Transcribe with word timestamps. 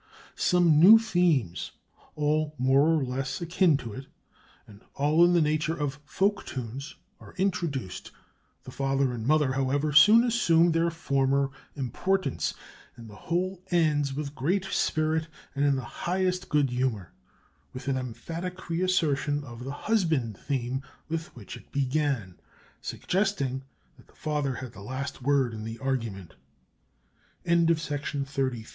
"]"Some 0.51 0.79
new 0.79 0.97
themes, 0.97 1.73
all 2.15 2.55
more 2.57 2.87
or 2.91 3.03
less 3.03 3.39
akin 3.39 3.77
to 3.77 3.93
it, 3.93 4.07
and 4.65 4.81
all 4.95 5.23
in 5.23 5.33
the 5.33 5.41
nature 5.43 5.77
of 5.79 5.99
folk 6.05 6.43
tunes, 6.43 6.95
are 7.19 7.33
introduced. 7.35 8.09
The 8.63 8.71
father 8.71 9.13
and 9.13 9.27
mother, 9.27 9.51
however, 9.53 9.93
soon 9.93 10.23
assume 10.23 10.71
their 10.71 10.89
former 10.89 11.51
importance, 11.75 12.55
and 12.97 13.11
the 13.11 13.15
whole 13.15 13.61
ends 13.69 14.15
with 14.15 14.33
great 14.33 14.65
spirit 14.65 15.27
and 15.53 15.63
in 15.65 15.75
the 15.75 15.83
highest 16.09 16.49
good 16.49 16.71
humor, 16.71 17.13
with 17.71 17.87
an 17.87 17.95
emphatic 17.97 18.71
reassertion 18.71 19.43
of 19.43 19.63
the 19.63 19.71
husband 19.85 20.35
theme 20.35 20.81
with 21.09 21.27
which 21.35 21.55
it 21.55 21.71
began, 21.71 22.39
suggesting 22.81 23.61
that 23.97 24.07
the 24.07 24.15
father 24.15 24.55
had 24.55 24.73
the 24.73 24.81
last 24.81 25.21
word 25.21 25.53
in 25.53 25.63
the 25.63 25.77
arg 25.77 26.09